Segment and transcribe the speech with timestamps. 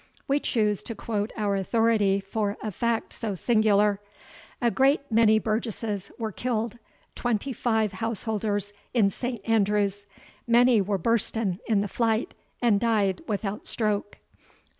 [0.27, 3.99] [We choose to quote our authority for a fact so singular:
[4.59, 6.79] "A great many burgesses were killed
[7.13, 9.47] twenty five householders in St.
[9.47, 10.07] Andrews
[10.47, 12.33] many were bursten in the flight,
[12.63, 14.17] and died without stroke."